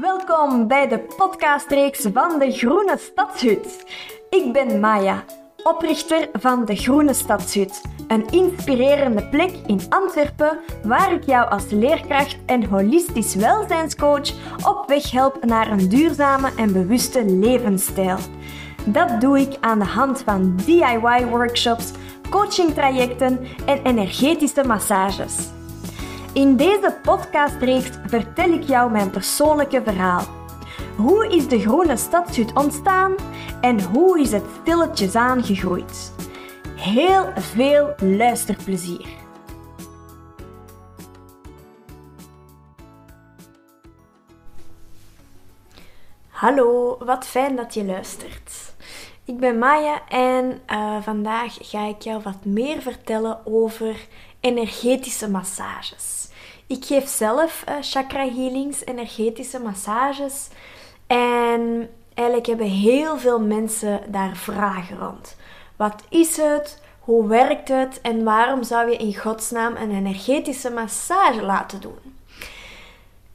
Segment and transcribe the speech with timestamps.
[0.00, 3.84] Welkom bij de podcastreeks van de Groene Stadshut.
[4.30, 5.24] Ik ben Maya,
[5.62, 12.36] oprichter van de Groene Stadshut, een inspirerende plek in Antwerpen waar ik jou als leerkracht
[12.46, 14.32] en holistisch welzijnscoach
[14.66, 18.18] op weg help naar een duurzame en bewuste levensstijl.
[18.84, 21.90] Dat doe ik aan de hand van DIY-workshops,
[22.30, 25.34] coachingtrajecten en energetische massages.
[26.34, 30.24] In deze podcastreeks vertel ik jou mijn persoonlijke verhaal.
[30.96, 33.14] Hoe is de groene stadshut ontstaan
[33.60, 36.12] en hoe is het stilletjes aangegroeid?
[36.76, 39.06] Heel veel luisterplezier.
[46.28, 48.74] Hallo, wat fijn dat je luistert.
[49.24, 54.06] Ik ben Maya en uh, vandaag ga ik jou wat meer vertellen over
[54.40, 56.23] energetische massages.
[56.66, 60.48] Ik geef zelf uh, chakra healings, energetische massages.
[61.06, 65.36] En eigenlijk hebben heel veel mensen daar vragen rond.
[65.76, 66.82] Wat is het?
[67.00, 68.00] Hoe werkt het?
[68.00, 72.14] En waarom zou je in godsnaam een energetische massage laten doen?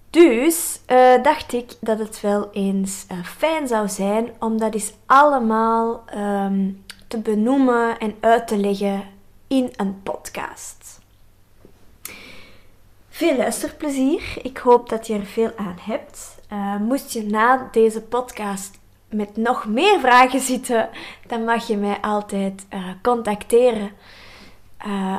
[0.10, 4.94] Dus uh, dacht ik dat het wel eens uh, fijn zou zijn om dat eens
[5.06, 9.04] allemaal um, te benoemen en uit te leggen
[9.48, 10.79] in een podcast.
[13.20, 14.34] Veel luisterplezier.
[14.42, 16.38] Ik hoop dat je er veel aan hebt.
[16.52, 20.90] Uh, moest je na deze podcast met nog meer vragen zitten,
[21.28, 22.66] dan mag je mij altijd
[23.02, 23.92] contacteren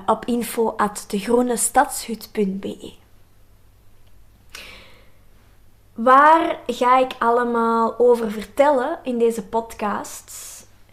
[0.06, 2.92] op info@degroenestadshut.be.
[5.94, 10.32] Waar ga ik allemaal over vertellen in deze podcast?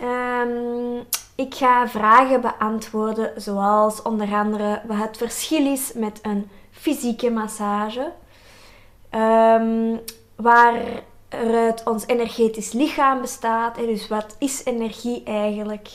[0.02, 7.32] Um, ik ga vragen beantwoorden, zoals onder andere wat het verschil is met een fysieke
[7.32, 8.12] massage,
[9.12, 10.00] um,
[10.36, 13.76] waaruit ons energetisch lichaam bestaat.
[13.76, 15.90] Dus wat is energie eigenlijk?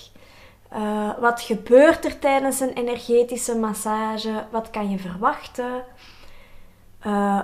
[0.76, 4.44] Uh, wat gebeurt er tijdens een energetische massage?
[4.50, 5.84] Wat kan je verwachten?
[7.06, 7.42] Uh,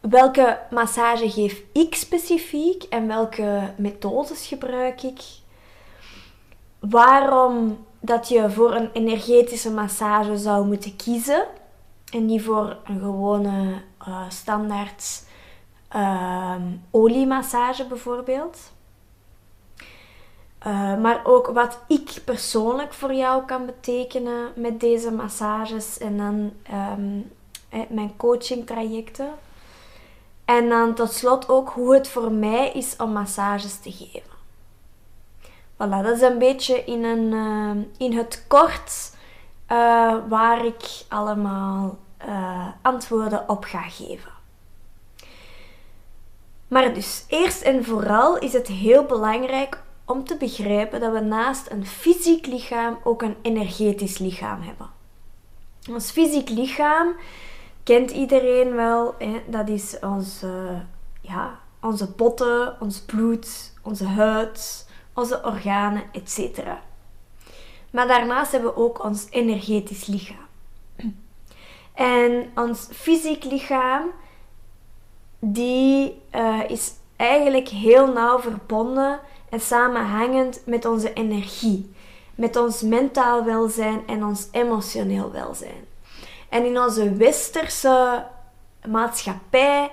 [0.00, 5.20] welke massage geef ik specifiek en welke methodes gebruik ik?
[6.78, 11.44] Waarom dat je voor een energetische massage zou moeten kiezen
[12.10, 15.24] en niet voor een gewone uh, standaard
[15.96, 16.54] uh,
[16.90, 18.72] oliemassage bijvoorbeeld.
[20.66, 26.52] Uh, maar ook wat ik persoonlijk voor jou kan betekenen met deze massages en dan
[26.98, 27.30] um,
[27.88, 29.30] mijn coaching trajecten.
[30.44, 34.38] En dan tot slot ook hoe het voor mij is om massages te geven.
[35.74, 39.16] Voilà, dat is een beetje in, een, uh, in het kort
[39.72, 44.30] uh, waar ik allemaal uh, antwoorden op ga geven.
[46.68, 51.70] Maar dus, eerst en vooral is het heel belangrijk om te begrijpen dat we naast
[51.70, 54.90] een fysiek lichaam ook een energetisch lichaam hebben.
[55.90, 57.14] Ons fysiek lichaam
[57.82, 59.14] kent iedereen wel.
[59.18, 59.42] Hè?
[59.46, 60.82] Dat is onze,
[61.20, 66.58] ja, onze botten, ons bloed, onze huid, onze organen, etc.
[67.90, 70.48] Maar daarnaast hebben we ook ons energetisch lichaam.
[71.94, 74.10] En ons fysiek lichaam,
[75.38, 81.94] die uh, is eigenlijk heel nauw verbonden en samenhangend met onze energie,
[82.34, 85.84] met ons mentaal welzijn en ons emotioneel welzijn.
[86.48, 88.26] En in onze westerse
[88.88, 89.90] maatschappij,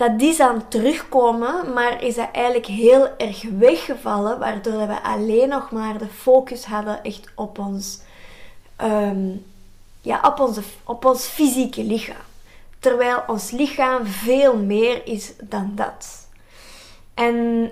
[0.00, 5.70] dat is aan terugkomen, maar is dat eigenlijk heel erg weggevallen, waardoor we alleen nog
[5.70, 8.00] maar de focus hadden echt op ons,
[8.82, 9.44] um,
[10.00, 12.28] ja, op, onze, op ons fysieke lichaam.
[12.78, 16.28] Terwijl ons lichaam veel meer is dan dat.
[17.14, 17.70] En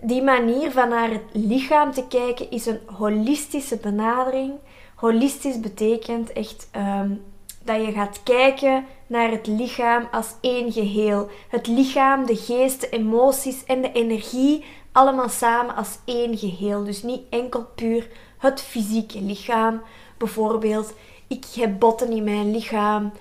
[0.00, 4.52] die manier van naar het lichaam te kijken is een holistische benadering
[4.94, 7.24] Holistisch betekent echt um,
[7.64, 11.28] dat je gaat kijken naar het lichaam als één geheel.
[11.48, 16.84] Het lichaam, de geest, de emoties en de energie allemaal samen als één geheel.
[16.84, 18.08] Dus niet enkel puur
[18.38, 19.80] het fysieke lichaam.
[20.18, 20.92] Bijvoorbeeld,
[21.26, 23.12] ik heb botten in mijn lichaam.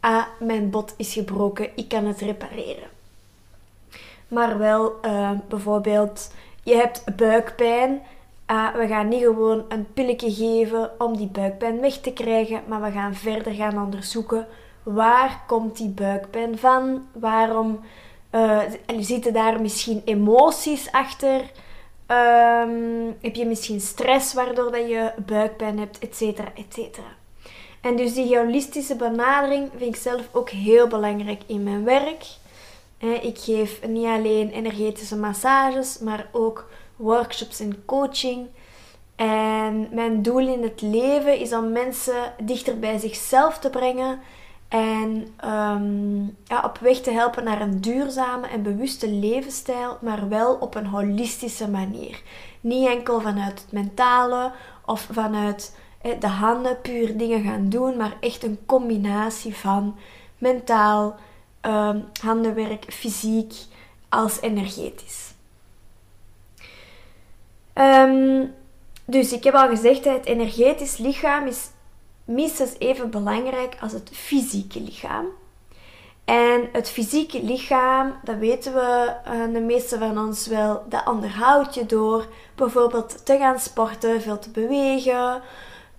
[0.00, 2.88] Ah, mijn bot is gebroken, ik kan het repareren.
[4.28, 6.32] Maar wel uh, bijvoorbeeld,
[6.62, 8.02] je hebt buikpijn
[8.52, 12.82] uh, we gaan niet gewoon een pilletje geven om die buikpijn weg te krijgen, maar
[12.82, 14.46] we gaan verder gaan onderzoeken
[14.82, 17.06] waar komt die buikpijn van?
[17.12, 17.80] Waarom
[18.32, 18.60] uh,
[18.98, 21.40] zitten daar misschien emoties achter?
[22.06, 27.06] Um, heb je misschien stress waardoor dat je buikpijn hebt, etcetera, etcetera.
[27.80, 32.24] En dus die holistische benadering vind ik zelf ook heel belangrijk in mijn werk.
[33.22, 38.46] Ik geef niet alleen energetische massages, maar ook workshops en coaching.
[39.16, 44.20] En mijn doel in het leven is om mensen dichter bij zichzelf te brengen
[44.68, 50.54] en ehm, ja, op weg te helpen naar een duurzame en bewuste levensstijl, maar wel
[50.54, 52.22] op een holistische manier.
[52.60, 54.52] Niet enkel vanuit het mentale
[54.86, 55.76] of vanuit
[56.20, 59.96] de handen puur dingen gaan doen, maar echt een combinatie van
[60.38, 61.14] mentaal,
[61.66, 63.54] um, handenwerk, fysiek
[64.08, 65.31] als energetisch.
[67.72, 68.46] Ehm,
[69.04, 71.70] dus ik heb al gezegd, het energetisch lichaam is
[72.24, 75.26] minstens even belangrijk als het fysieke lichaam.
[76.24, 81.74] En het fysieke lichaam, dat weten we, eh, de meeste van ons wel, dat onderhoud
[81.74, 85.42] je door bijvoorbeeld te gaan sporten, veel te bewegen.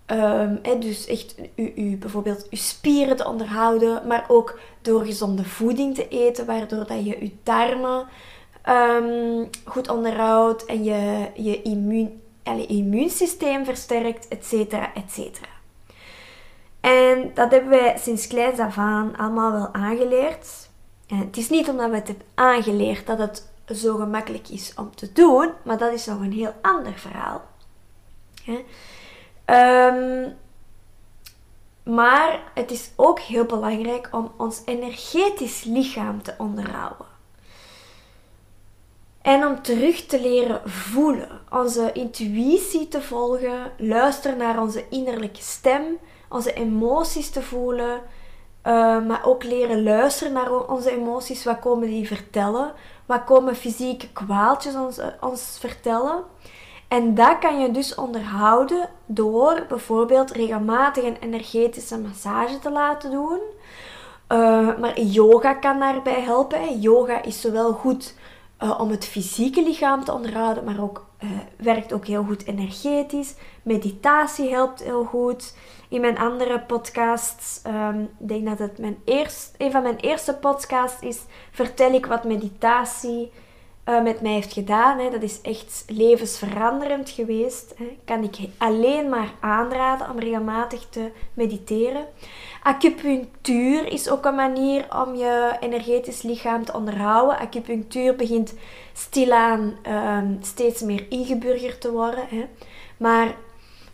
[0.07, 5.95] Um, dus echt u, u, bijvoorbeeld uw spieren te onderhouden, maar ook door gezonde voeding
[5.95, 8.07] te eten, waardoor dat je je darmen
[8.69, 12.21] um, goed onderhoudt en je, je immuun,
[12.67, 15.47] immuunsysteem versterkt, et cetera, et cetera.
[16.81, 20.69] En dat hebben wij sinds kleins af aan allemaal wel aangeleerd.
[21.07, 24.95] En het is niet omdat we het hebben aangeleerd dat het zo gemakkelijk is om
[24.95, 27.41] te doen, maar dat is nog een heel ander verhaal.
[29.45, 30.35] Um,
[31.83, 37.05] maar het is ook heel belangrijk om ons energetisch lichaam te onderhouden.
[39.23, 45.83] En om terug te leren voelen, onze intuïtie te volgen, luisteren naar onze innerlijke stem,
[46.29, 48.01] onze emoties te voelen,
[48.63, 51.43] uh, maar ook leren luisteren naar onze emoties.
[51.43, 52.73] Wat komen die vertellen?
[53.05, 56.23] Wat komen fysieke kwaaltjes ons, ons vertellen?
[56.87, 63.39] En dat kan je dus onderhouden door bijvoorbeeld regelmatig een energetische massage te laten doen.
[64.29, 66.79] Uh, maar yoga kan daarbij helpen.
[66.79, 68.13] Yoga is zowel goed
[68.59, 73.35] uh, om het fysieke lichaam te onderhouden, maar ook, uh, werkt ook heel goed energetisch.
[73.61, 75.55] Meditatie helpt heel goed.
[75.89, 80.33] In mijn andere podcasts, um, ik denk dat het mijn eerst, een van mijn eerste
[80.33, 81.19] podcasts is,
[81.51, 83.31] vertel ik wat meditatie
[83.89, 84.99] uh, met mij heeft gedaan.
[84.99, 85.09] Hè.
[85.09, 87.73] Dat is echt levensveranderend geweest.
[87.77, 87.97] Hè.
[88.05, 92.05] Kan ik alleen maar aanraden om regelmatig te mediteren.
[92.63, 97.39] Acupunctuur is ook een manier om je energetisch lichaam te onderhouden.
[97.39, 98.53] Acupunctuur begint
[98.93, 102.25] stilaan um, steeds meer ingeburgerd te worden.
[102.27, 102.45] Hè.
[102.97, 103.35] Maar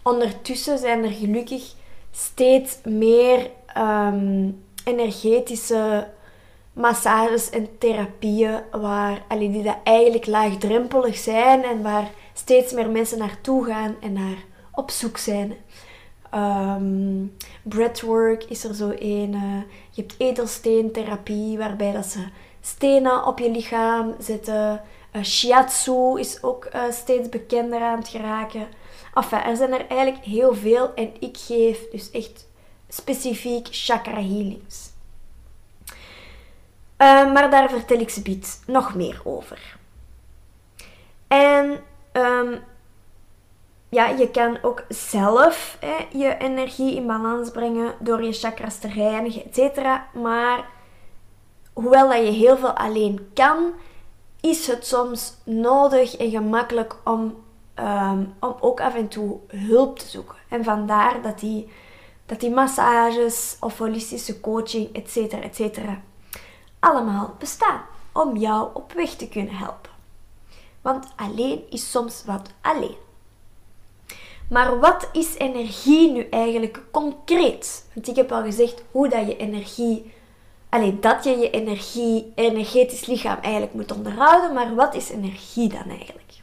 [0.03, 1.73] ondertussen zijn er gelukkig
[2.11, 6.07] steeds meer um, energetische
[6.79, 13.17] massages en therapieën waar, allee, die dat eigenlijk laagdrempelig zijn en waar steeds meer mensen
[13.17, 15.53] naartoe gaan en naar op zoek zijn.
[16.35, 19.33] Um, breathwork is er zo een.
[19.33, 22.27] Uh, je hebt edelsteentherapie waarbij dat ze
[22.61, 24.81] stenen op je lichaam zetten.
[25.13, 28.67] Uh, shiatsu is ook uh, steeds bekender aan het geraken.
[29.13, 32.47] Enfin, er zijn er eigenlijk heel veel en ik geef dus echt
[32.89, 34.88] specifiek chakra healings.
[37.01, 39.77] Uh, maar daar vertel ik ze biedt nog meer over.
[41.27, 41.79] En
[42.13, 42.59] um,
[43.89, 48.87] ja, je kan ook zelf hè, je energie in balans brengen door je chakras te
[48.87, 49.77] reinigen, etc.
[50.13, 50.69] Maar
[51.73, 53.73] hoewel dat je heel veel alleen kan,
[54.41, 57.43] is het soms nodig en gemakkelijk om,
[57.79, 60.37] um, om ook af en toe hulp te zoeken.
[60.49, 61.71] En vandaar dat die,
[62.25, 65.15] dat die massages of holistische coaching, etc.
[65.33, 65.79] etc
[66.79, 67.81] allemaal bestaan
[68.11, 69.91] om jou op weg te kunnen helpen.
[70.81, 72.95] Want alleen is soms wat alleen.
[74.49, 77.85] Maar wat is energie nu eigenlijk concreet?
[77.93, 80.13] Want ik heb al gezegd hoe dat je energie,
[80.69, 84.53] alleen dat je je energie, energetisch lichaam eigenlijk moet onderhouden.
[84.53, 86.33] Maar wat is energie dan eigenlijk?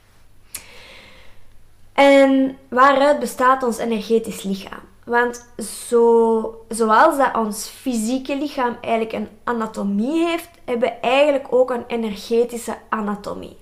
[1.93, 4.81] En waaruit bestaat ons energetisch lichaam?
[5.07, 5.47] Want
[5.89, 11.85] zo, zoals dat ons fysieke lichaam eigenlijk een anatomie heeft, hebben we eigenlijk ook een
[11.87, 13.57] energetische anatomie.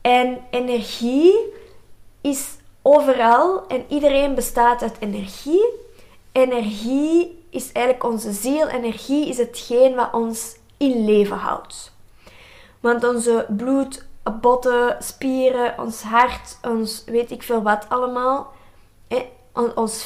[0.00, 1.34] En energie
[2.20, 5.64] is overal en iedereen bestaat uit energie.
[6.32, 8.68] Energie is eigenlijk onze ziel.
[8.68, 11.92] Energie is hetgeen wat ons in leven houdt.
[12.80, 14.06] Want onze bloed,
[14.40, 18.52] botten, spieren, ons hart, ons weet ik veel wat allemaal,
[19.74, 20.04] ons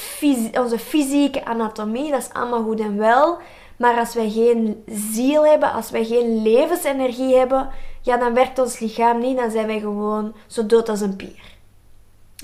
[0.59, 3.39] onze fysieke anatomie, dat is allemaal goed en wel.
[3.77, 7.69] Maar als wij geen ziel hebben, als wij geen levensenergie hebben,
[8.01, 9.37] ja, dan werkt ons lichaam niet.
[9.37, 11.57] Dan zijn wij gewoon zo dood als een pier.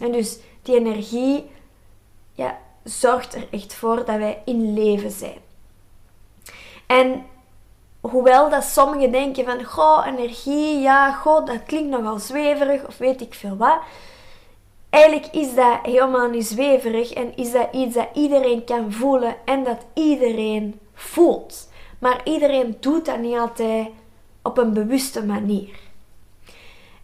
[0.00, 1.50] En dus die energie
[2.32, 5.38] ja, zorgt er echt voor dat wij in leven zijn.
[6.86, 7.24] En
[8.00, 13.20] hoewel dat sommigen denken van, goh, energie, ja, goh, dat klinkt nogal zweverig of weet
[13.20, 13.78] ik veel wat.
[14.90, 19.64] Eigenlijk is dat helemaal niet zweverig en is dat iets dat iedereen kan voelen en
[19.64, 21.68] dat iedereen voelt.
[21.98, 23.88] Maar iedereen doet dat niet altijd
[24.42, 25.78] op een bewuste manier.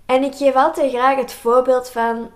[0.06, 2.30] En ik geef altijd graag het voorbeeld van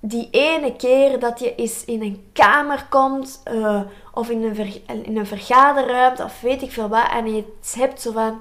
[0.00, 3.80] die ene keer dat je eens in een kamer komt uh,
[4.14, 7.44] of in een, in een vergaderruimte of weet ik veel wat en je
[7.76, 8.40] hebt zo van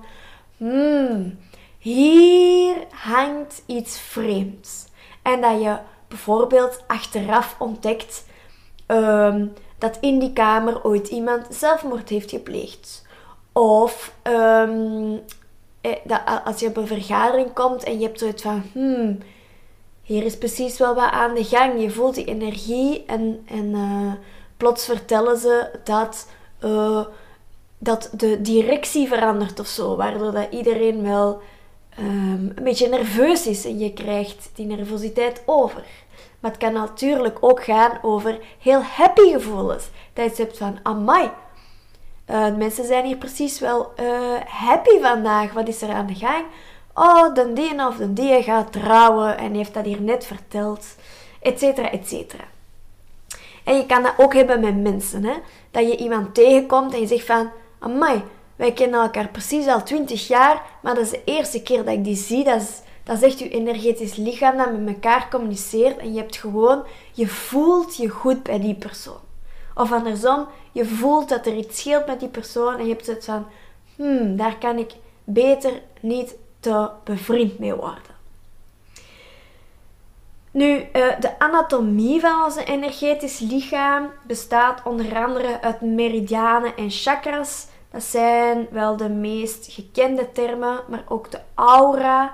[0.57, 1.39] hmm,
[1.77, 4.85] hier hangt iets vreemds.
[5.21, 5.77] En dat je
[6.07, 8.25] bijvoorbeeld achteraf ontdekt
[8.87, 13.05] um, dat in die kamer ooit iemand zelfmoord heeft gepleegd.
[13.51, 15.21] Of um,
[16.03, 19.17] dat als je op een vergadering komt en je hebt zoiets van hmm,
[20.07, 21.81] hier is precies wel wat aan de gang.
[21.81, 24.13] Je voelt die energie en, en uh,
[24.57, 26.27] plots vertellen ze dat,
[26.63, 27.05] uh,
[27.77, 29.95] dat de directie verandert of zo.
[29.95, 31.41] Waardoor dat iedereen wel
[31.99, 35.85] um, een beetje nerveus is en je krijgt die nervositeit over.
[36.39, 39.89] Maar het kan natuurlijk ook gaan over heel happy gevoelens.
[40.13, 41.29] Dat je hebt van, amai,
[42.29, 43.93] uh, mensen zijn hier precies wel
[44.45, 45.53] happy vandaag.
[45.53, 46.45] Wat is er aan de gang?
[46.97, 50.85] oh, de die of de die gaat trouwen en heeft dat hier net verteld,
[51.41, 52.43] etcetera, etcetera.
[53.63, 55.33] En je kan dat ook hebben met mensen, hè?
[55.71, 58.23] dat je iemand tegenkomt en je zegt van, amai,
[58.57, 62.03] wij kennen elkaar precies al 20 jaar, maar dat is de eerste keer dat ik
[62.03, 62.43] die zie.
[62.43, 66.83] Dat is, dat je energetisch lichaam dat met elkaar communiceert en je hebt gewoon,
[67.13, 69.19] je voelt je goed bij die persoon.
[69.75, 73.25] Of andersom, je voelt dat er iets scheelt met die persoon en je hebt het
[73.25, 73.45] van,
[73.95, 74.91] hmm, daar kan ik
[75.23, 78.15] beter niet te bevriend mee worden.
[80.51, 87.67] Nu, eh, de anatomie van onze energetisch lichaam bestaat onder andere uit meridianen en chakras.
[87.97, 92.33] Dat zijn wel de meest gekende termen, maar ook de aura,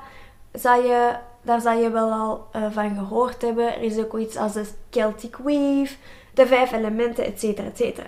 [1.41, 3.75] daar zal je wel al uh, van gehoord hebben.
[3.75, 5.95] Er is ook iets als de Celtic Weave,
[6.33, 7.43] de vijf elementen, etc.
[7.43, 7.99] etc.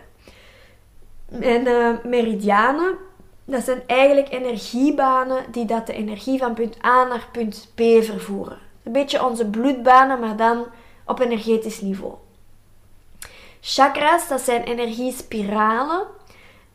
[1.39, 2.97] En uh, meridianen
[3.45, 8.59] dat zijn eigenlijk energiebanen die dat de energie van punt A naar punt B vervoeren.
[8.83, 10.65] Een beetje onze bloedbanen, maar dan
[11.05, 12.13] op energetisch niveau.
[13.61, 16.07] Chakras, dat zijn energiespiralen.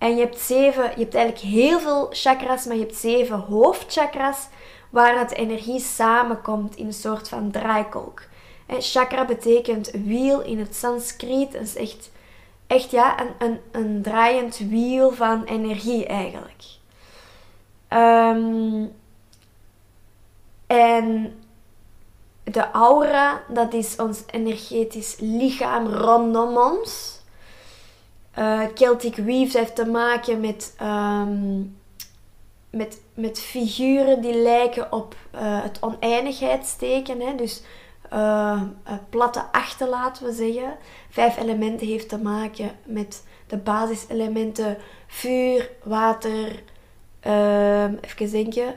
[0.00, 4.48] En je hebt zeven, je hebt eigenlijk heel veel chakras, maar je hebt zeven hoofdchakras
[4.90, 8.22] waar het energie samenkomt in een soort van draaikolk.
[8.66, 11.52] En chakra betekent wiel in het Sanskriet.
[11.52, 12.10] Dat is echt
[12.70, 16.62] echt ja, een, een, een draaiend wiel van energie eigenlijk.
[17.88, 18.86] Ehm,
[20.66, 21.38] en
[22.44, 27.19] de aura, dat is ons energetisch lichaam rondom ons.
[28.40, 31.76] Uh, Celtic Weaves heeft te maken met, um,
[32.70, 37.20] met, met figuren die lijken op uh, het oneindigheidsteken.
[37.20, 37.34] Hè?
[37.34, 37.62] Dus
[38.12, 38.62] uh,
[39.10, 40.76] platte achten, laten we zeggen.
[41.10, 46.62] Vijf elementen heeft te maken met de basiselementen vuur, water,
[47.26, 48.74] uh, even denken,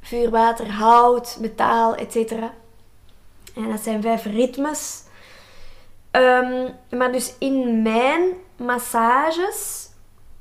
[0.00, 2.32] vuur, water, hout, metaal, etc.
[3.54, 5.02] En dat zijn vijf ritmes.
[6.12, 8.22] Um, maar dus in mijn
[8.62, 9.88] massages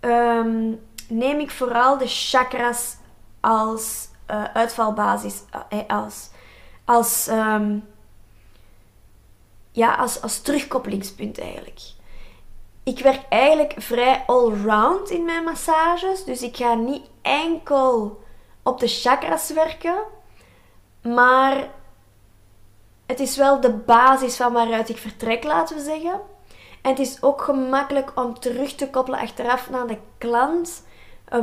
[0.01, 2.95] um, neem ik vooral de chakras
[3.39, 5.41] als uh, uitvalbasis,
[5.73, 6.29] uh, als,
[6.85, 7.89] als um,
[9.71, 11.79] ja, als, als terugkoppelingspunt eigenlijk.
[12.83, 16.23] Ik werk eigenlijk vrij allround in mijn massages.
[16.23, 18.21] Dus ik ga niet enkel
[18.63, 20.03] op de chakras werken.
[21.01, 21.69] Maar
[23.05, 26.19] het is wel de basis van waaruit ik vertrek, laten we zeggen.
[26.81, 30.83] En het is ook gemakkelijk om terug te koppelen achteraf naar de klant.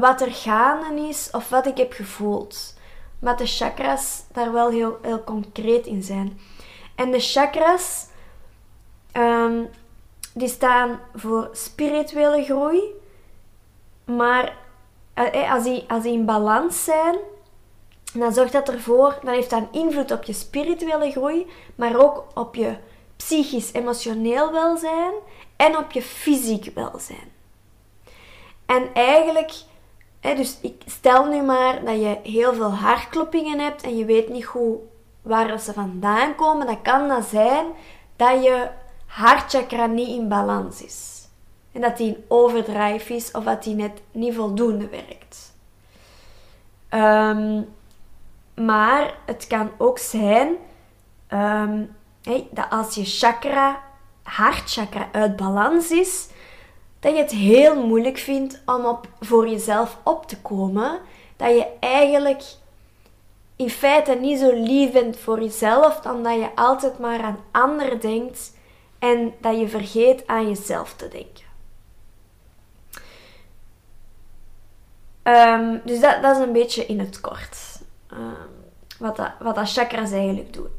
[0.01, 2.75] Wat er gaande is of wat ik heb gevoeld.
[3.19, 6.41] Maar de chakras daar wel heel, heel concreet in zijn.
[6.95, 8.07] En de chakras
[9.19, 9.65] Ehm,
[10.35, 12.83] die staan voor spirituele groei.
[14.05, 14.57] Maar
[15.15, 17.17] uh, als, die, als die in balans zijn,
[18.15, 22.55] dan zorgt dat ervoor, dan heeft dat invloed op je spirituele groei, maar ook op
[22.55, 22.77] je
[23.19, 25.13] psychisch-emotioneel welzijn
[25.57, 27.31] en op je fysiek welzijn.
[28.67, 29.53] En eigenlijk,
[30.21, 34.45] dus ik stel nu maar dat je heel veel hartkloppingen hebt en je weet niet
[34.45, 34.79] hoe,
[35.23, 37.67] waar ze vandaan komen, dan kan dat zijn
[38.17, 38.69] dat je
[39.07, 41.29] hartchakra niet in balans is.
[41.73, 45.57] En dat die in overdrive is of dat die net niet voldoende werkt.
[46.91, 47.69] Um,
[48.55, 50.57] maar het kan ook zijn
[51.29, 51.97] um,
[52.51, 53.83] dat als je chakra,
[54.23, 56.29] hartchakra uit balans is,
[57.01, 60.99] dat je het heel moeilijk vindt om op, voor jezelf op te komen.
[61.37, 62.43] Dat je eigenlijk
[63.57, 68.57] in feite niet zo lief voor jezelf, dan dat je altijd maar aan anderen denkt
[68.99, 71.47] en dat je vergeet aan jezelf te denken.
[75.23, 77.81] Um, dus dat, dat is een beetje in het kort
[78.13, 78.37] um,
[78.99, 80.78] wat, dat, wat dat chakras eigenlijk doen.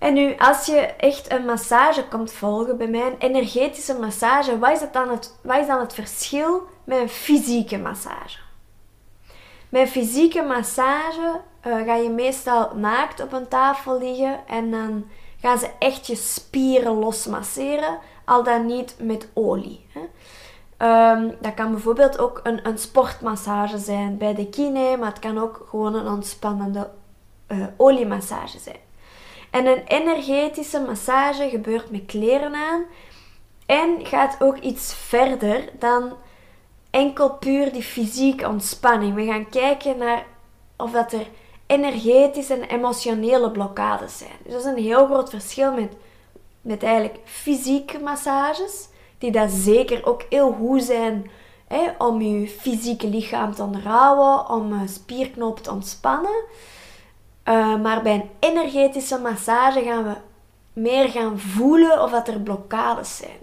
[0.00, 4.80] En nu, als je echt een massage komt volgen bij mij, energetische massage, wat is,
[4.92, 8.38] dan het, wat is dan het verschil met een fysieke massage?
[9.68, 15.04] Bij een fysieke massage uh, ga je meestal naakt op een tafel liggen en dan
[15.40, 19.86] gaan ze echt je spieren losmasseren, al dan niet met olie.
[19.92, 20.00] Hè.
[21.12, 25.38] Um, dat kan bijvoorbeeld ook een, een, sportmassage zijn bij de kine, maar het kan
[25.38, 26.90] ook gewoon een ontspannende
[27.48, 28.89] uh, oliemassage zijn.
[29.50, 32.84] En een energetische massage gebeurt met kleren aan
[33.66, 36.12] en gaat ook iets verder dan
[36.90, 39.14] enkel puur die fysieke ontspanning.
[39.14, 40.26] We gaan kijken naar
[40.76, 41.26] of dat er
[41.66, 44.38] energetische en emotionele blokkades zijn.
[44.42, 45.92] Dus dat is een heel groot verschil met,
[46.60, 48.88] met eigenlijk fysieke massages,
[49.18, 51.30] die dat zeker ook heel goed zijn
[51.66, 56.44] hè, om je fysieke lichaam te onderhouden, om een spierknop te ontspannen.
[57.50, 60.14] Uh, maar bij een energetische massage gaan we
[60.72, 63.38] meer gaan voelen of dat er blokkades zijn.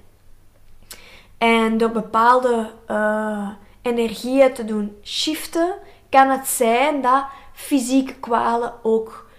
[1.38, 3.50] En door bepaalde uh,
[3.82, 5.74] energieën te doen shiften,
[6.10, 9.30] kan het zijn dat fysieke kwalen ook,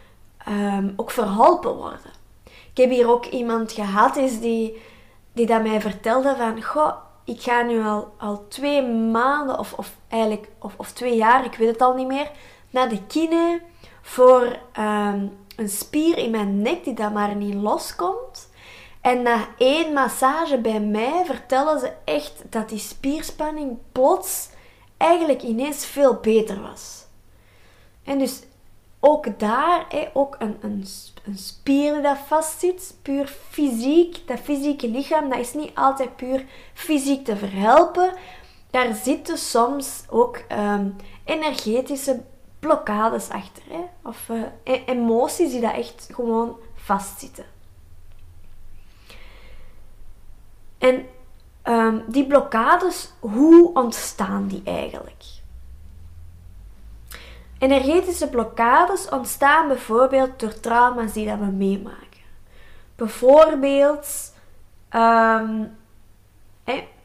[0.49, 2.13] um, ook verholpen worden.
[2.71, 4.83] Ik heb hier ook iemand gehad is die,
[5.33, 6.63] die dat mij vertelde van...
[6.63, 6.93] Goh,
[7.25, 11.55] ik ga nu al, al twee maanden of, of eigenlijk of, of twee jaar, ik
[11.55, 12.31] weet het al niet meer,
[12.71, 13.61] naar de kine
[14.09, 18.51] voor um, een spier in mijn nek die dat maar niet loskomt.
[19.01, 24.49] En na één massage bij mij vertellen ze echt dat die spierspanning plots
[24.97, 27.05] eigenlijk ineens veel beter was.
[28.05, 28.43] En dus
[29.01, 30.87] ook daar, ook een, een,
[31.25, 36.45] een spier die dat vastzit, puur fysiek, dat fysieke lichaam, dat is niet altijd puur
[36.75, 38.13] fysiek te verhelpen.
[38.71, 42.21] Daar zitten soms ook um, energetische
[42.59, 43.63] blokkades achter.
[43.69, 43.81] Hè?
[44.03, 44.43] Of uh,
[44.87, 47.45] emoties die dat echt gewoon vastzitten.
[50.79, 51.07] En
[51.65, 55.25] um, die blokkades, hoe ontstaan die eigenlijk?
[57.59, 62.07] Energetische blokkades ontstaan bijvoorbeeld door trauma's die dat we meemaken.
[62.97, 64.35] Bijvoorbeeld,
[64.91, 65.77] um,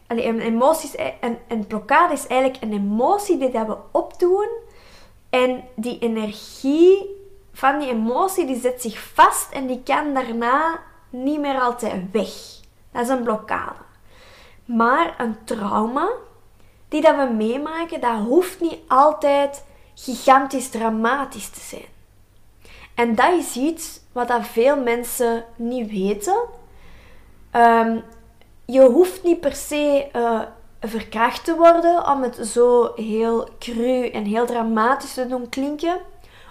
[0.08, 4.50] een, emoties, een, een blokkade is eigenlijk een emotie die dat we opdoen
[5.34, 7.16] en die energie
[7.54, 12.32] van die emotie die zet zich vast en die kan daarna niet meer altijd weg.
[12.92, 13.80] Dat is een blokkade.
[14.66, 16.10] Maar een trauma
[16.88, 19.66] die dat we meemaken, dat hoeft niet altijd
[19.96, 21.92] gigantisch dramatisch te zijn.
[22.96, 26.38] En dat is iets wat dat veel mensen niet weten.
[27.56, 28.04] Um,
[28.66, 30.42] je hoeft niet per se uh,
[30.84, 35.98] verkracht te worden om het zo heel cru en heel dramatisch te doen klinken,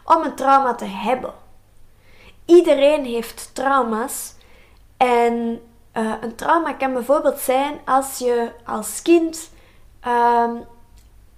[0.04, 1.34] om een trauma te hebben.
[2.44, 4.34] Iedereen heeft trauma's
[4.96, 5.60] en
[5.96, 9.50] uh, een trauma kan bijvoorbeeld zijn als je als kind
[10.06, 10.50] uh,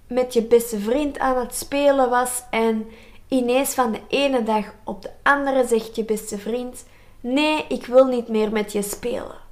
[0.07, 2.89] met je beste vriend aan het spelen was en
[3.27, 6.85] ineens van de ene dag op de andere zegt je beste vriend:
[7.19, 9.43] Nee, ik wil niet meer met je spelen.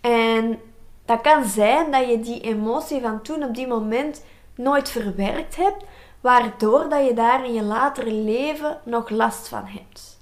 [0.00, 0.60] En
[1.06, 5.84] dat kan zijn dat je die emotie van toen op die moment nooit verwerkt hebt,
[6.20, 10.14] waardoor dat je daar in je latere leven nog last van hebt.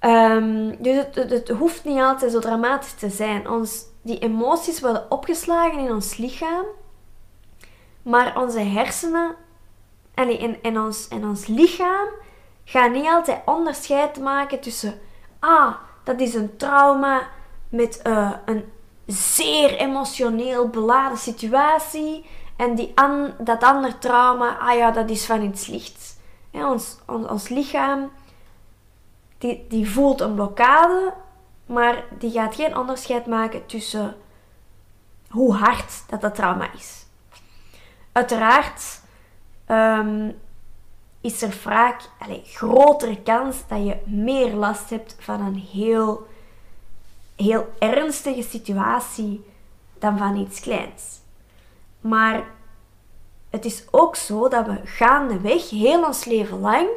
[0.00, 3.48] Um, dus het, hoeft niet altijd zo dramatisch te zijn.
[3.48, 6.64] Ons, die emoties worden opgeslagen in ons lichaam,
[8.02, 9.34] maar onze hersenen
[10.14, 12.08] en, en, en, ons, en ons lichaam
[12.64, 15.00] gaan niet altijd onderscheid maken tussen,
[15.38, 15.74] ah,
[16.04, 17.28] dat is een trauma
[17.68, 18.64] met uh, een
[19.12, 22.24] zeer emotioneel beladen situatie.
[22.56, 26.16] En die an, dat andere trauma, ah ja, dat is van iets lichts.
[26.52, 28.10] ons, ons, ons lichaam
[29.38, 31.14] die, die voelt een blokkade,
[31.66, 34.16] maar die gaat geen onderscheid maken tussen
[35.28, 37.06] hoe hard dat dat trauma is.
[38.12, 39.00] Uiteraard
[39.66, 40.38] um,
[41.20, 46.26] is er vaak allez, grotere kans dat je meer last hebt van een heel
[47.40, 49.44] heel ernstige situatie
[49.98, 51.20] dan van iets kleins.
[52.00, 52.44] Maar
[53.50, 56.88] het is ook zo dat we gaandeweg, heel ons leven lang,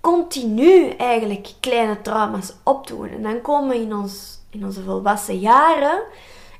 [0.00, 3.08] continu eigenlijk kleine trauma's opdoen.
[3.08, 6.02] En dan komen we in ons, in onze volwassen jaren.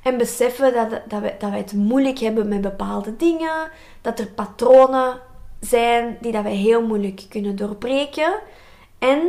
[0.03, 3.69] En beseffen dat, dat, we, dat wij het moeilijk hebben met bepaalde dingen.
[4.01, 5.19] Dat er patronen
[5.59, 8.39] zijn die dat wij heel moeilijk kunnen doorbreken.
[8.99, 9.19] En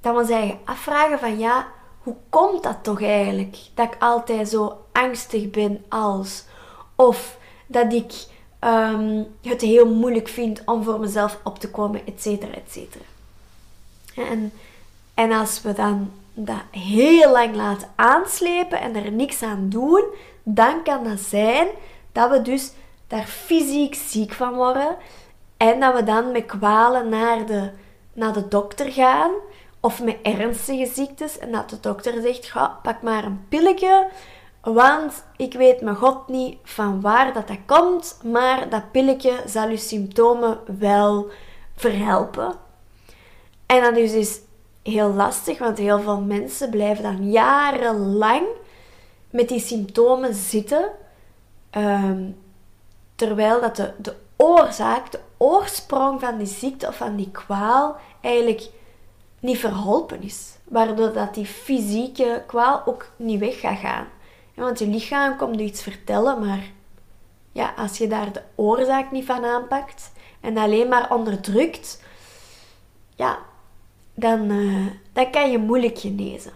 [0.00, 1.66] dat we ons afvragen van ja,
[2.08, 3.56] hoe komt dat toch eigenlijk?
[3.74, 6.44] Dat ik altijd zo angstig ben als.
[6.94, 8.12] Of dat ik
[8.60, 13.04] um, het heel moeilijk vind om voor mezelf op te komen, et cetera, et cetera.
[14.14, 14.52] En,
[15.14, 20.04] en als we dan dat heel lang laten aanslepen en er niks aan doen,
[20.42, 21.68] dan kan dat zijn
[22.12, 22.72] dat we dus
[23.06, 24.96] daar fysiek ziek van worden
[25.56, 27.70] en dat we dan met kwalen naar de,
[28.12, 29.30] naar de dokter gaan
[29.80, 34.08] of met ernstige ziektes en dat de dokter zegt, ga, pak maar een pilletje,
[34.60, 39.68] want ik weet mijn god niet van waar dat, dat komt, maar dat pilletje zal
[39.68, 41.30] uw symptomen wel
[41.76, 42.54] verhelpen.
[43.66, 44.40] En dat is dus
[44.82, 48.46] heel lastig, want heel veel mensen blijven dan jarenlang
[49.30, 50.90] met die symptomen zitten,
[51.70, 52.30] ehm,
[53.14, 58.70] terwijl dat de, de oorzaak, de oorsprong van die ziekte of van die kwaal eigenlijk
[59.40, 60.56] niet verholpen is.
[60.64, 64.06] Waardoor dat die fysieke kwaal ook niet weg gaat gaan.
[64.54, 66.70] want je lichaam komt je iets vertellen, maar
[67.52, 72.02] ja, als je daar de oorzaak niet van aanpakt en alleen maar onderdrukt,
[73.14, 73.38] ja,
[74.14, 76.52] dan, uh, dan kan je moeilijk genezen.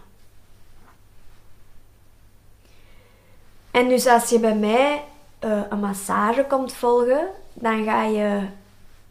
[3.71, 5.03] En dus als je bij mij
[5.43, 8.47] uh, een massage komt volgen, dan ga je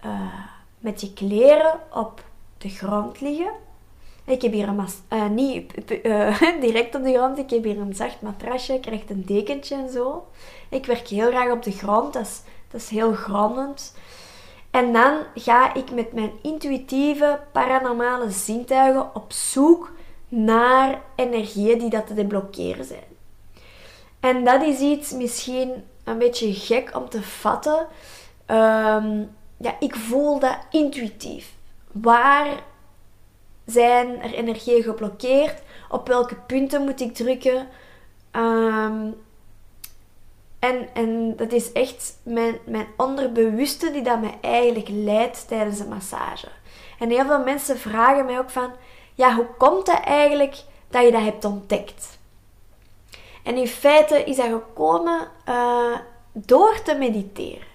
[0.05, 0.35] uh,
[0.79, 2.25] met je kleren op
[2.63, 3.53] de grond liggen.
[4.25, 5.75] Ik heb hier een uh, niet
[6.67, 9.91] direct op de grond, ik heb hier een zacht matrasje, je krijgt een dekentje en
[9.91, 10.27] zo.
[10.69, 13.95] Ik werk heel graag op de grond, dat is, dat is heel grondend.
[14.71, 19.93] En dan ga ik met mijn intuïtieve, paranormale zintuigen op zoek
[20.29, 23.11] naar energieën die dat te deblokkeren zijn.
[24.21, 27.87] En dat is iets misschien een beetje gek om te vatten.
[28.47, 31.55] Um, ja, ik voel dat intuïtief.
[31.93, 32.63] Waar
[33.65, 35.63] zijn er energieën geblokkeerd?
[35.89, 37.69] Op welke punten moet ik drukken?
[38.33, 39.15] Um,
[40.59, 45.89] en, en dat is echt mijn, mijn onderbewuste die dat mij eigenlijk leidt tijdens een
[45.89, 46.49] massage.
[46.99, 48.71] En heel veel mensen vragen mij ook van,
[49.15, 50.57] ja, hoe komt het eigenlijk
[50.89, 52.19] dat je dat hebt ontdekt?
[53.43, 55.97] En in feite is dat gekomen uh,
[56.33, 57.67] door te mediteren.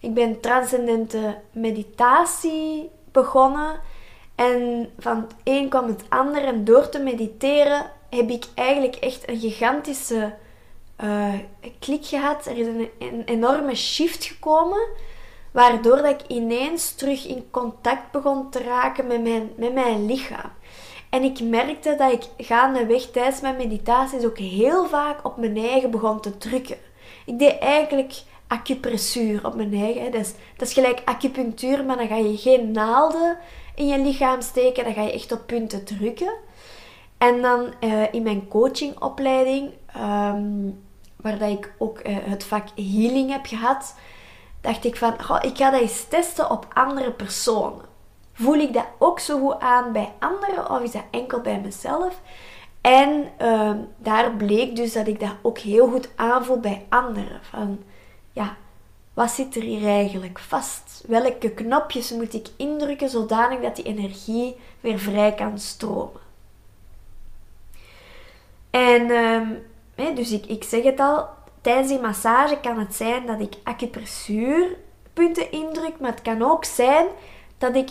[0.00, 3.80] Ik ben transcendente meditatie begonnen.
[4.34, 6.44] En van het een kwam het ander.
[6.44, 10.34] En door te mediteren heb ik eigenlijk echt een gigantische
[11.04, 11.34] uh,
[11.78, 12.46] klik gehad.
[12.46, 14.88] Er is een, een, enorme shift gekomen.
[15.50, 20.50] Waardoor dat ik ineens terug in contact begon te raken met mijn, met mijn lichaam.
[21.10, 25.90] En ik merkte dat ik gaandeweg tijdens mijn meditaties ook heel vaak op mijn eigen
[25.90, 26.76] begon te drukken.
[27.26, 28.12] Ik deed eigenlijk
[28.48, 30.12] acupressuur op mijn eigen.
[30.12, 33.36] Dat is, dat is gelijk acupunctuur, maar dan ga je geen naalden
[33.74, 34.84] in je lichaam steken.
[34.84, 36.32] Dan ga je echt op punten drukken.
[37.18, 40.82] En dan uh, in mijn coachingopleiding, um,
[41.16, 43.94] waar dat ik ook uh, het vak healing heb gehad,
[44.60, 47.86] dacht ik van, oh, ik ga dat eens testen op andere personen.
[48.32, 52.20] Voel ik dat ook zo goed aan bij anderen of is dat enkel bij mezelf?
[52.80, 57.40] En uh, daar bleek dus dat ik dat ook heel goed aanvoel bij anderen.
[57.42, 57.78] Van,
[58.38, 58.56] ja,
[59.14, 61.04] wat zit er hier eigenlijk vast?
[61.06, 66.20] Welke knopjes moet ik indrukken zodanig dat die energie weer vrij kan stromen?
[68.70, 69.10] En
[69.96, 71.28] uh, dus ik, ik zeg het al,
[71.60, 77.06] tijdens die massage kan het zijn dat ik acupressuurpunten indruk, maar het kan ook zijn
[77.58, 77.88] dat ik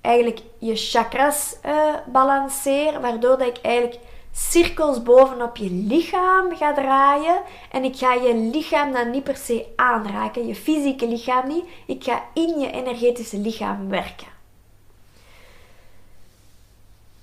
[0.00, 3.98] eigenlijk je chakras uh, balanceer, waardoor dat ik eigenlijk
[4.32, 7.42] cirkels bovenop je lichaam ga draaien.
[7.70, 11.64] En ik ga je lichaam dan niet per se aanraken, je fysieke lichaam niet.
[11.86, 14.36] Ik ga in je energetische lichaam werken.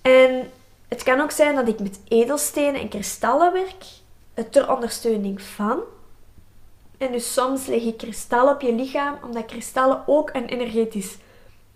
[0.01, 0.51] En
[0.87, 3.85] het kan ook zijn dat ik met edelstenen en kristallen werk,
[4.49, 5.79] ter ondersteuning van.
[6.97, 11.17] En dus soms leg ik kristallen op je lichaam, omdat kristallen ook een energetisch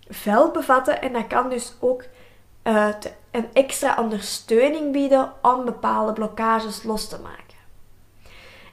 [0.08, 1.02] veld bevatten.
[1.02, 2.04] En dat kan dus ook
[2.64, 2.88] uh,
[3.30, 7.44] een extra ondersteuning bieden om bepaalde blokkages los te maken.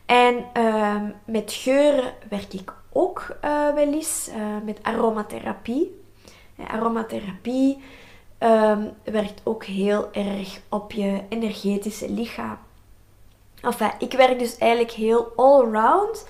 [0.06, 6.02] En uh, met geuren werk ik ook uh, wel eens, uh, met aromatherapie.
[6.67, 7.84] aromatherapie
[8.39, 12.58] um, werkt ook heel erg op je energetische lichaam.
[13.62, 16.28] Enfin, ik werk dus eigenlijk heel all-round.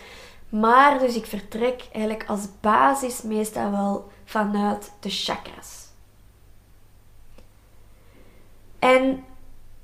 [0.49, 5.76] Maar dus ik vertrek eigenlijk als basis meestal wel vanuit de chakras.
[8.79, 9.25] En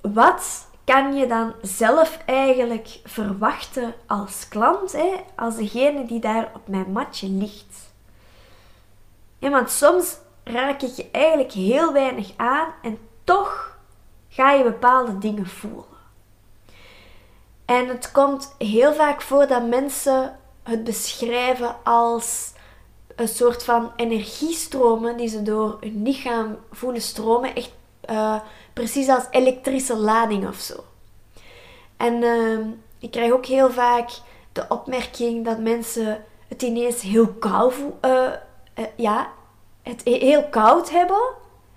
[0.01, 6.67] wat kan je dan zelf eigenlijk verwachten als klant, hè, als degene die daar op
[6.67, 7.91] mijn matje ligt?
[9.39, 13.77] Want soms raak ik je eigenlijk heel weinig aan en toch
[14.29, 15.85] ga je bepaalde dingen voelen.
[17.65, 22.53] En het komt heel vaak voor dat mensen het beschrijven als
[23.15, 27.55] een soort van energiestromen die ze door hun lichaam voelen stromen.
[27.55, 27.71] Echt
[28.09, 28.39] uh,
[28.73, 30.83] precies als elektrische lading of zo.
[31.97, 32.59] En uh,
[32.99, 34.09] ik krijg ook heel vaak
[34.51, 38.29] de opmerking dat mensen het ineens heel koud, uh,
[38.95, 39.27] ja,
[39.81, 41.21] het heel koud hebben.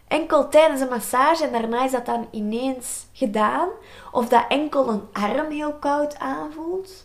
[0.09, 3.69] Enkel tijdens een massage en daarna is dat dan ineens gedaan.
[4.13, 7.05] Of dat enkel een arm heel koud aanvoelt.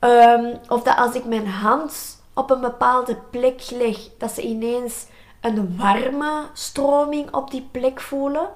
[0.00, 5.06] Um, of dat als ik mijn hand op een bepaalde plek leg, dat ze ineens
[5.40, 8.48] een warme stroming op die plek voelen.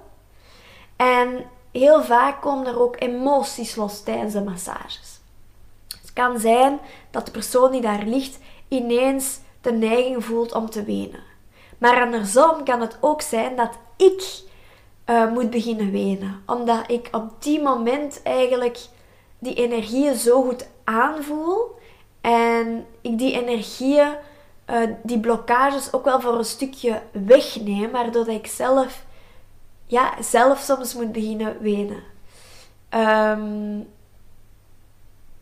[1.02, 5.20] En heel vaak komen er ook emoties los tijdens de massages.
[6.00, 8.38] Het kan zijn dat de persoon die daar ligt
[8.68, 11.22] ineens de neiging voelt om te wenen.
[11.78, 14.42] Maar andersom kan het ook zijn dat ik
[15.06, 16.42] uh, moet beginnen wenen.
[16.46, 18.78] Omdat ik op die moment eigenlijk
[19.38, 21.78] die energieën zo goed aanvoel.
[22.20, 24.14] En ik die energieën,
[24.70, 27.90] uh, die blokkages ook wel voor een stukje wegneem.
[27.90, 29.04] Waardoor ik zelf,
[29.92, 32.02] ja, zelf soms moet beginnen wenen.
[32.90, 33.88] Um,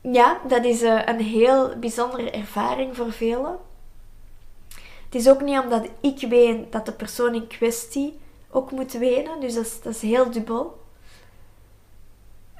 [0.01, 3.59] ja, dat is uh, een heel bijzondere ervaring voor velen.
[5.05, 8.19] Het is ook niet omdat ik ween dat de persoon in kwestie
[8.51, 9.41] ook moet wenen.
[9.41, 10.81] Dus dat is, dat is heel dubbel.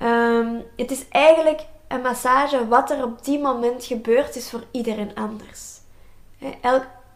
[0.03, 2.69] Um, het is eigenlijk een massage.
[2.69, 5.79] Wat er op die moment gebeurt, is voor iedereen anders.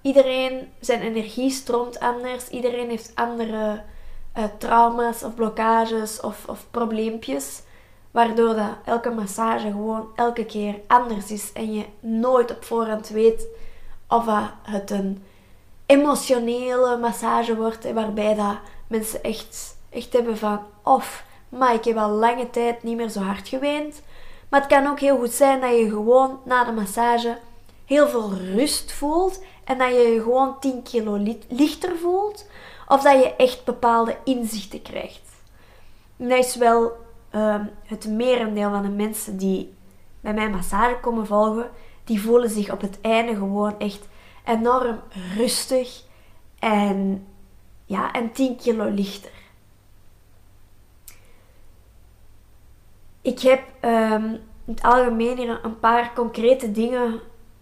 [0.02, 2.48] Iedereen, zijn energie stroomt anders.
[2.48, 3.82] Iedereen heeft andere
[4.38, 7.62] uh, trauma's of blokkages of, of probleempjes.
[8.10, 11.52] Waardoor dat elke massage gewoon elke keer anders is.
[11.52, 13.46] En je nooit op voorhand weet
[14.08, 14.24] of
[14.62, 15.22] het een
[15.86, 17.92] emotionele massage wordt.
[17.92, 20.60] Waarbij dat mensen echt, echt hebben van...
[20.82, 24.02] Of, maar ik heb al lange tijd niet meer zo hard geweend.
[24.48, 27.38] Maar het kan ook heel goed zijn dat je gewoon na de massage
[27.84, 29.42] heel veel rust voelt.
[29.64, 32.46] En dat je je gewoon 10 kilo lichter voelt.
[32.88, 35.22] Of dat je echt bepaalde inzichten krijgt.
[36.16, 36.92] Dat is wel
[37.34, 39.74] uh, het merendeel van de mensen die
[40.20, 41.70] bij mijn massage komen volgen.
[42.04, 44.08] Die voelen zich op het einde gewoon echt
[44.44, 45.00] enorm
[45.36, 46.02] rustig.
[46.58, 47.26] En
[47.84, 49.30] ja, en 10 kilo lichter.
[53.22, 54.24] Ik heb um,
[54.64, 57.20] in het algemeen een paar concrete dingen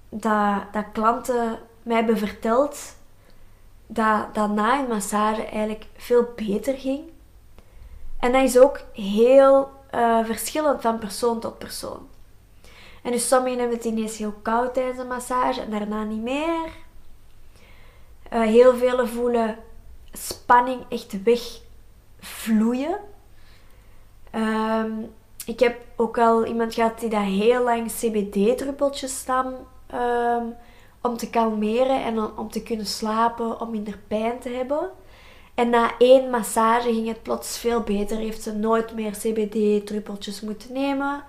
[0.08, 2.96] dat, dat klanten mij hebben verteld.
[3.94, 7.00] Dat, dat na een massage eigenlijk veel beter ging.
[8.18, 12.08] En dat is ook heel uh, verschillend van persoon tot persoon.
[13.02, 16.70] En dus sommigen hebben het ineens heel koud tijdens een massage en daarna niet meer.
[18.32, 19.56] Uh, heel velen voelen
[20.12, 22.98] spanning echt wegvloeien.
[24.34, 25.12] Um,
[25.46, 29.46] ik heb ook al iemand gehad die daar heel lang CBD-druppeltjes nam
[29.94, 30.54] um,
[31.02, 34.90] om te kalmeren en om, te kunnen slapen, om minder pijn te hebben.
[35.54, 38.16] En na één massage ging het plots veel beter.
[38.16, 41.24] Heeft ze nooit meer CBD-druppeltjes moeten nemen.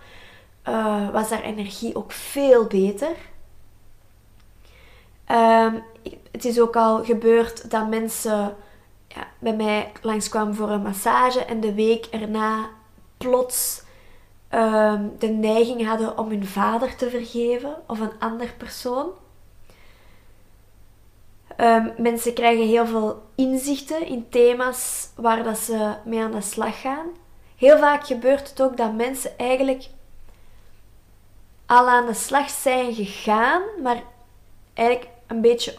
[0.70, 3.16] Uh, was haar energie ook veel beter.
[5.32, 5.84] Um,
[6.32, 8.56] het is ook al gebeurd dat mensen
[9.08, 12.70] ja, bij mij langskwamen voor een massage en de week erna
[13.18, 13.84] plots
[14.54, 19.10] um, de neiging hadden om hun vader te vergeven of een ander persoon.
[21.58, 26.82] Um, mensen krijgen heel veel inzichten in thema's waar dat ze mee aan de slag
[26.82, 27.06] gaan.
[27.58, 29.88] Heel vaak gebeurt het ook dat mensen eigenlijk
[31.66, 34.04] al aan de slag zijn gegaan, maar
[34.74, 35.78] eigenlijk een beetje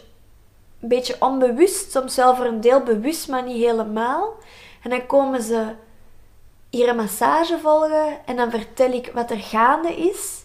[0.85, 4.33] een beetje onbewust, soms wel voor een deel bewust, maar niet helemaal.
[4.83, 5.73] En dan komen ze
[6.69, 10.43] hier een massage volgen en dan vertel ik wat er gaande is.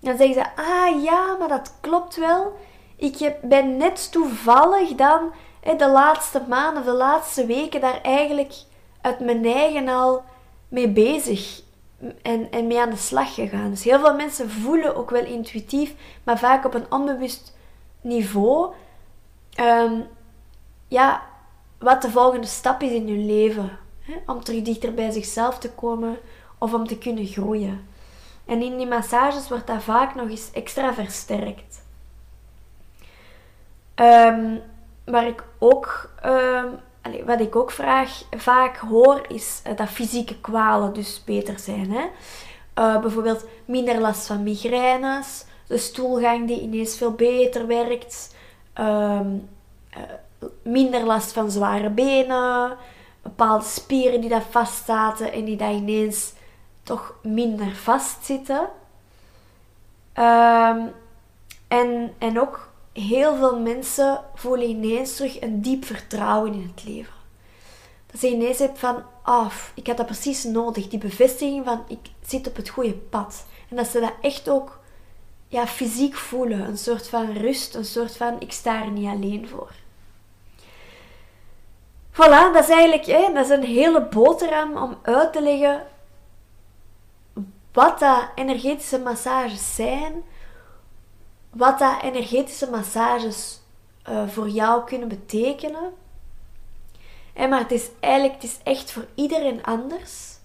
[0.00, 2.58] Dan zeggen ze, ah ja, maar dat klopt wel.
[3.00, 5.32] Ik ben net toevallig dan
[5.76, 8.52] de laatste maanden, de laatste weken daar eigenlijk
[9.00, 10.22] uit mijn eigen al
[10.68, 11.62] mee bezig
[12.22, 13.70] en, en mee aan de slag gegaan.
[13.70, 17.56] Dus heel veel mensen voelen ook wel intuïtief, maar vaak op een onbewust
[18.00, 18.72] niveau
[19.60, 20.06] um,
[20.88, 21.22] ja,
[21.78, 23.78] wat de volgende stap is in je leven.
[24.00, 24.14] Hè?
[24.26, 26.18] Om terug dichter bij zichzelf te komen
[26.58, 27.88] of om te kunnen groeien.
[28.44, 31.79] En in die massages wordt dat vaak nog eens extra versterkt.
[34.00, 34.60] Um,
[35.04, 36.78] waar ik ook um,
[37.24, 41.90] wat ik ook vraag, vaak hoor, is dat fysieke kwalen dus beter zijn.
[41.92, 42.06] Hè?
[43.00, 48.34] bijvoorbeeld minder last van migraines, de stoelgang die ineens veel beter werkt,
[48.72, 49.36] ehm,
[50.62, 52.76] minder last van zware benen,
[53.22, 56.32] bepaalde spieren die daar vastzaten en die daar ineens
[56.82, 58.68] toch minder vastzitten.
[60.14, 60.92] Um,
[61.68, 62.69] en, en ook
[63.00, 67.12] heel veel mensen voelen ineens terug een diep vertrouwen in het leven.
[68.06, 70.88] Dat ze ineens hebben van, af, ik had dat precies nodig.
[70.88, 73.44] Die bevestiging van, ik zit op het goede pad.
[73.68, 74.78] En dat ze dat echt ook
[75.48, 76.60] ja, fysiek voelen.
[76.60, 79.70] Een soort van rust, een soort van, ik sta er niet alleen voor.
[82.12, 85.86] Voilà, dat is eigenlijk hè, dat is een hele boterham om uit te leggen
[87.72, 90.22] wat dat energetische massages zijn,
[91.50, 93.60] wat dat energetische massages
[94.08, 95.92] uh, voor jou kunnen betekenen.
[97.32, 100.38] En maar het is eigenlijk het is echt voor iedereen anders.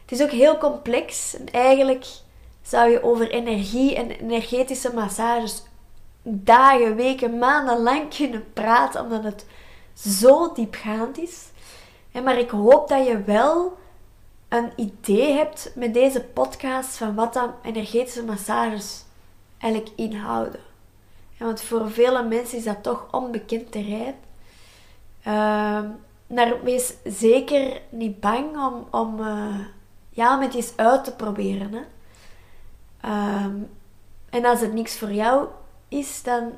[0.00, 2.06] Het is ook heel complex en eigenlijk
[2.62, 5.62] zou je over energie en energetische massages
[6.22, 9.46] dagen, weken, maanden lang kunnen praten, omdat het
[9.94, 11.48] zo diepgaand is.
[12.24, 13.78] Maar ik hoop dat je wel
[14.48, 19.04] een idee hebt met deze podcast van wat dan energetische massages
[19.60, 20.60] eigenlijk inhouden.
[21.38, 24.14] want voor vele mensen is dat toch onbekend terrein.
[25.26, 25.82] Uh,
[26.62, 29.58] wees zeker niet bang om, om, uh,
[30.10, 31.72] ja, om het eens uit te proberen.
[31.72, 31.82] Hè.
[33.00, 33.54] Ehm,
[34.30, 35.46] en als het niks voor jou
[35.88, 36.52] is, dan,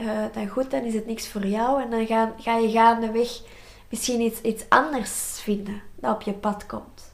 [0.00, 1.82] uh, dan goed, dan is het niks voor jou.
[1.82, 3.40] En dan ga, ga je gaandeweg
[3.88, 7.12] misschien iets, iets anders vinden dat op je pad komt.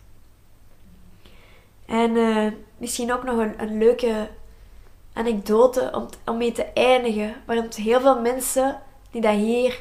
[1.86, 4.28] En uh, misschien ook nog een, een leuke
[5.14, 7.34] anekdote om, om mee te eindigen.
[7.46, 9.80] Want heel veel mensen die dat hier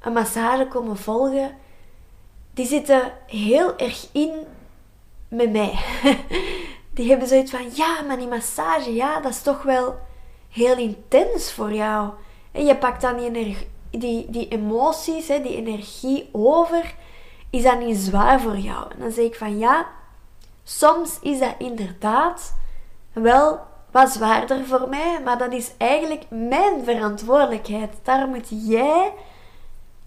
[0.00, 1.56] een massage komen volgen,
[2.54, 4.32] die zitten heel erg in
[5.28, 5.78] met mij.
[6.94, 9.94] die hebben zoiets van, ja, maar die massage, ja, dat is toch wel
[10.50, 12.10] heel intens voor jou.
[12.52, 13.56] En je pakt dan die,
[13.90, 16.94] die, die emoties, hè, die energie over.
[17.50, 18.90] Is dat niet zwaar voor jou?
[18.90, 19.86] En dan zeg ik van, ja,
[20.64, 22.54] soms is dat inderdaad
[23.12, 23.60] wel
[23.96, 27.90] wat zwaarder voor mij, maar dat is eigenlijk mijn verantwoordelijkheid.
[28.02, 29.12] Daar moet jij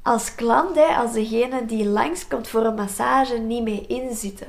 [0.02, 4.48] als klant, hè, als degene die langskomt voor een massage, niet mee inzitten.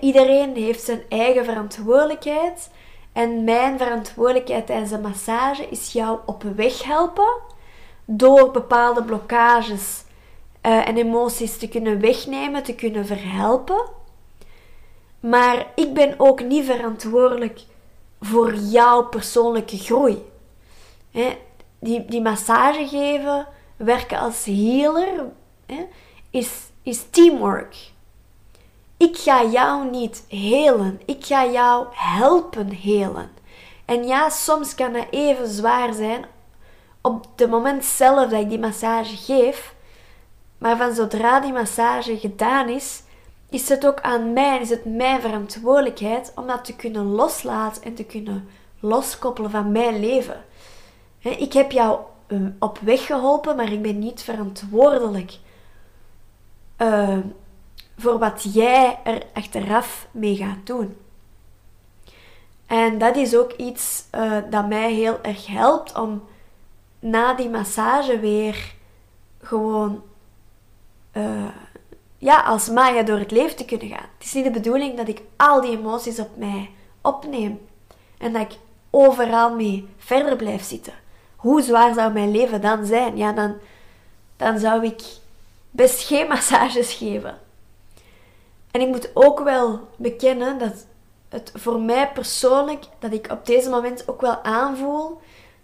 [0.00, 2.70] Iedereen heeft zijn eigen verantwoordelijkheid.
[3.12, 7.34] En mijn verantwoordelijkheid tijdens een massage is jou op weg helpen
[8.04, 10.04] door bepaalde blokkages
[10.62, 13.84] uh, en emoties te kunnen wegnemen, te kunnen verhelpen.
[15.20, 17.60] Maar ik ben ook niet verantwoordelijk
[18.24, 20.22] voor jouw persoonlijke groei.
[21.78, 25.24] die, die massage geven, werken als healer,
[26.30, 26.50] is,
[26.82, 27.76] is teamwork.
[28.96, 31.00] Ik ga jou niet helen.
[31.04, 33.30] Ik ga jou helpen helen.
[33.84, 36.24] En ja, soms kan dat even zwaar zijn
[37.00, 39.74] op het moment zelf dat ik die massage geef.
[40.58, 43.02] Maar van zodra die massage gedaan is,
[43.54, 47.94] is het ook aan mij, is het mijn verantwoordelijkheid om dat te kunnen loslaten en
[47.94, 48.48] te kunnen
[48.80, 50.44] loskoppelen van mijn leven.
[51.18, 55.38] Ik heb jou eh, op weg geholpen, maar ik ben niet verantwoordelijk
[56.78, 57.18] uh,
[57.98, 60.96] voor wat jij er achteraf mee gaat doen.
[62.66, 66.22] En dat is ook iets uh, dat mij heel erg helpt om
[66.98, 68.74] na die massage weer
[69.42, 70.02] gewoon
[72.24, 74.08] ja, als Maya door het leven te kunnen gaan.
[74.18, 76.70] Het is niet de bedoeling dat ik al die emoties op mij
[77.02, 77.60] opneem
[78.18, 78.58] en dat ik
[78.90, 80.92] overal mee verder blijf zitten.
[81.36, 83.16] Hoe zwaar zou mijn leven dan zijn?
[83.16, 83.54] Ja, dan,
[84.36, 85.02] dan zou ik
[85.70, 87.38] best geen massages geven.
[88.70, 90.86] En ik moet ook wel bekennen dat
[91.28, 95.20] het voor mij persoonlijk, dat ik op deze moment ook wel aanvoel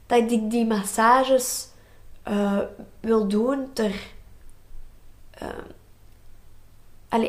[0.07, 1.69] dat ik die, massages
[2.29, 2.59] uh,
[3.01, 3.95] wil doen ter,
[5.43, 5.49] uh,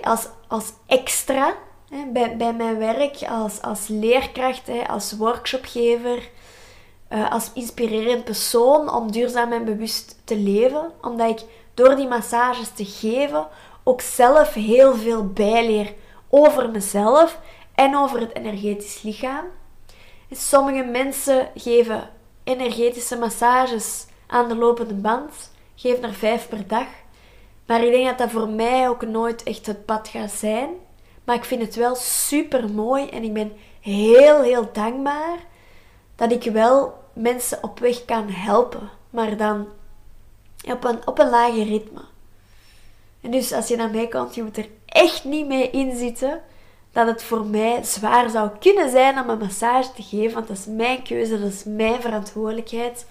[0.01, 1.53] als, als extra
[1.89, 6.29] hè, bij, bij mijn werk, als, als leerkracht, hè, als workshopgever,
[7.09, 10.91] uh, als inspirerend persoon om duurzaam en bewust te leven.
[11.01, 13.47] Omdat ik door die massages te geven
[13.83, 15.93] ook zelf heel veel bijleer
[16.29, 17.39] over mezelf
[17.75, 19.45] en over het energetisch lichaam.
[20.31, 22.09] Sommige mensen geven
[22.43, 26.87] energetische massages aan de lopende band, geven er vijf per dag.
[27.71, 30.69] Maar ik denk dat dat voor mij ook nooit echt het pad gaat zijn.
[31.23, 35.37] Maar ik vind het wel super mooi en ik ben heel, heel dankbaar
[36.15, 38.89] dat ik wel mensen op weg kan helpen.
[39.09, 39.67] Maar dan
[40.71, 42.01] op een, op een lager ritme.
[43.21, 46.41] En dus als je naar mij komt, je moet er echt niet mee inzitten
[46.91, 50.57] dat het voor mij zwaar zou kunnen zijn om een massage te geven, want dat
[50.57, 53.05] is mijn keuze, dat is mijn verantwoordelijkheid.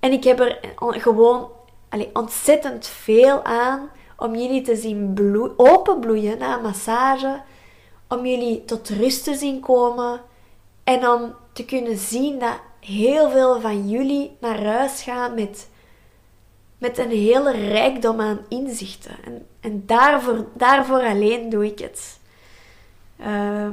[0.00, 1.50] En ik heb er gewoon
[1.88, 7.42] allez, ontzettend veel aan om jullie te zien bloe openbloeien na een massage,
[8.08, 10.20] om jullie tot rust te zien komen
[10.84, 15.68] en om te kunnen zien dat heel veel van jullie naar huis gaan met,
[16.78, 19.16] met een hele rijkdom aan inzichten.
[19.24, 22.18] En, en daarvoor, daarvoor alleen doe ik het.
[23.20, 23.68] Uh,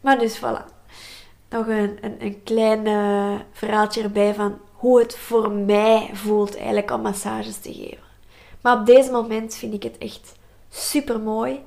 [0.00, 0.64] maar dus voilà.
[1.48, 6.90] Nog een, een, een klein uh, verhaaltje erbij van hoe het voor mij voelt eigenlijk
[6.90, 8.04] om massages te geven.
[8.60, 10.34] Maar op deze moment vind ik het echt
[10.68, 11.60] super mooi.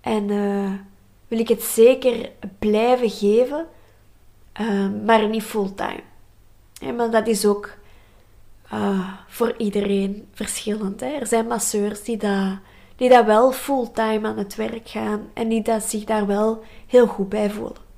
[0.00, 0.72] En uh,
[1.28, 3.66] wil ik het zeker blijven geven,
[4.60, 6.02] uh, maar niet fulltime.
[6.72, 7.70] Ja, maar dat is ook
[8.72, 11.00] uh, voor iedereen verschillend.
[11.00, 11.08] Hè?
[11.08, 12.58] Er zijn masseurs die dat,
[12.96, 17.06] die dat wel fulltime aan het werk gaan en die dat zich daar wel heel
[17.06, 17.88] goed bij voelen.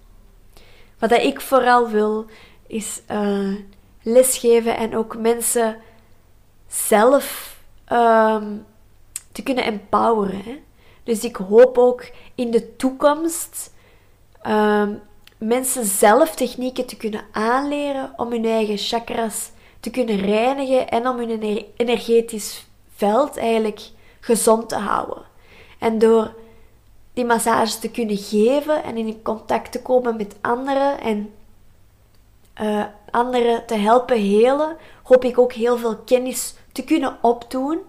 [0.98, 2.26] Wat dat ik vooral wil,
[2.66, 3.54] is uh,
[4.02, 5.76] lesgeven en ook mensen
[6.66, 7.56] zelf
[7.92, 8.66] um,
[9.32, 10.58] te kunnen empoweren.
[11.04, 13.72] Dus ik hoop ook in de toekomst
[14.46, 15.00] um,
[15.38, 19.50] mensen zelf technieken te kunnen aanleren om hun eigen chakras
[19.80, 23.90] te kunnen reinigen en om hun energetisch veld eigenlijk
[24.20, 25.22] gezond te houden.
[25.78, 26.34] En door
[27.12, 31.34] die massages te kunnen geven en in contact te komen met anderen en
[32.60, 37.80] uh, anderen te helpen helen, hoop ik ook heel veel kennis te kunnen opdoen,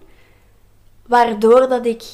[1.06, 2.04] waardoor dat ik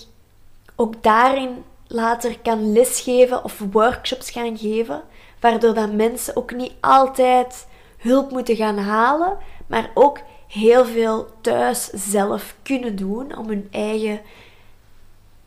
[0.77, 5.03] ook daarin later kan lesgeven of workshops gaan geven,
[5.41, 7.67] waardoor dat mensen ook niet altijd
[7.99, 14.21] hulp moeten gaan halen, maar ook heel veel thuis zelf kunnen doen om hun eigen,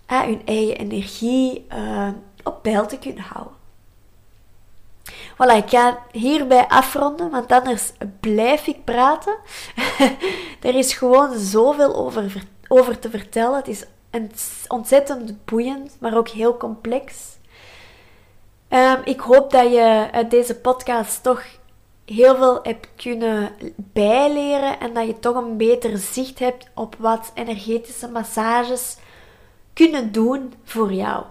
[0.06, 2.10] eh, hun eigen energie uh,
[2.44, 3.63] op peil te kunnen houden.
[5.34, 9.36] Voilà, ik ga hierbij afronden, want anders blijf ik praten.
[10.62, 13.56] er is gewoon zoveel over, over te vertellen.
[13.56, 13.86] Het is
[14.68, 17.38] ontzettend boeiend, maar ook heel complex.
[18.70, 21.44] Um, ik hoop dat je uit deze podcast toch
[22.06, 27.32] heel veel hebt kunnen bijleren en dat je toch een beter zicht hebt op wat
[27.34, 28.98] energetische massages
[29.74, 31.24] kunnen doen voor jou.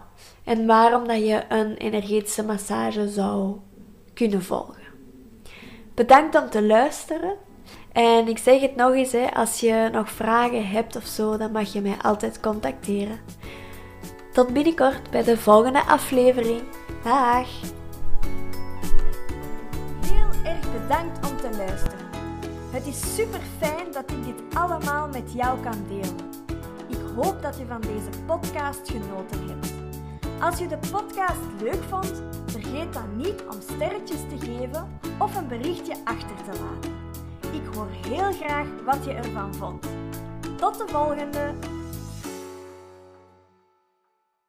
[0.44, 3.56] En waarom dat je een energetische massage zou
[4.14, 4.82] kunnen volgen.
[5.94, 7.34] Bedankt om te luisteren.
[7.92, 11.52] En ik zeg het nog eens, hè, als je nog vragen hebt of zo, dan
[11.52, 13.20] mag je mij altijd contacteren.
[14.32, 16.62] Tot binnenkort bij de volgende aflevering.
[17.04, 17.48] Dag!
[20.06, 21.98] Heel erg bedankt om te luisteren.
[22.70, 26.16] Het is super fijn dat ik dit allemaal met jou kan delen.
[26.88, 29.81] Ik hoop dat je van deze podcast genoten hebt.
[30.42, 35.48] Als je de podcast leuk vond, vergeet dan niet om sterretjes te geven of een
[35.48, 36.92] berichtje achter te laten.
[37.52, 39.86] Ik hoor heel graag wat je ervan vond.
[40.56, 41.81] Tot de volgende!